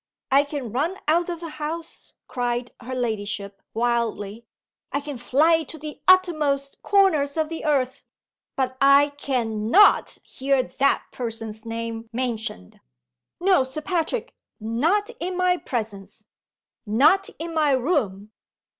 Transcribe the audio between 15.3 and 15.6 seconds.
my